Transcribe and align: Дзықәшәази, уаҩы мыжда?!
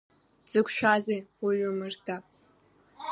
Дзықәшәази, 0.45 1.19
уаҩы 1.43 1.69
мыжда?! 1.77 2.15